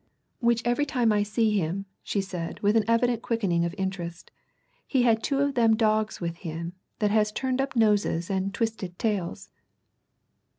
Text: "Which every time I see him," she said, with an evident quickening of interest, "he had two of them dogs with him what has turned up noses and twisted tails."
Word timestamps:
"Which 0.39 0.63
every 0.65 0.87
time 0.87 1.11
I 1.13 1.21
see 1.21 1.51
him," 1.51 1.85
she 2.01 2.21
said, 2.21 2.59
with 2.61 2.75
an 2.75 2.85
evident 2.87 3.21
quickening 3.21 3.65
of 3.65 3.75
interest, 3.77 4.31
"he 4.87 5.03
had 5.03 5.21
two 5.21 5.41
of 5.41 5.53
them 5.53 5.75
dogs 5.75 6.19
with 6.19 6.37
him 6.37 6.73
what 6.97 7.11
has 7.11 7.31
turned 7.31 7.61
up 7.61 7.75
noses 7.75 8.27
and 8.27 8.51
twisted 8.51 8.97
tails." 8.97 9.51